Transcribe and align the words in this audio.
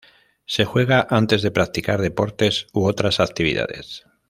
Se 0.47 0.65
juega 0.65 1.05
antes 1.11 1.43
de 1.43 1.51
practicar 1.51 2.01
deportes 2.01 2.65
u 2.73 2.87
otras 2.87 3.19
actividades. 3.19 4.03